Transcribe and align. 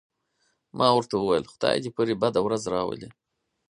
ما 0.77 0.87
ورته 0.93 1.15
وویل: 1.17 1.45
خدای 1.53 1.77
دې 1.83 1.89
پرې 1.97 2.13
بده 2.21 2.39
ورځ 2.43 2.63
راولي. 2.73 3.09